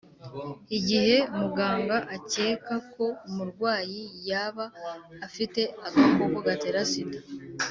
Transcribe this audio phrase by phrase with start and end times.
[0.77, 4.65] igihe muganga akeka ko umurwayi yaba
[5.27, 7.19] afite agakoko gatera sida,